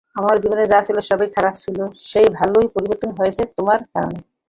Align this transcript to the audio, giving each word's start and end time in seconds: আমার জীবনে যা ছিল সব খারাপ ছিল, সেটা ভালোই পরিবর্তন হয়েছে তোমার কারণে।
আমার 0.15 0.35
জীবনে 0.43 0.63
যা 0.71 0.79
ছিল 0.87 0.97
সব 1.01 1.19
খারাপ 1.35 1.55
ছিল, 1.63 1.77
সেটা 2.03 2.29
ভালোই 2.39 2.67
পরিবর্তন 2.73 3.09
হয়েছে 3.17 3.41
তোমার 3.57 3.79
কারণে। 3.93 4.19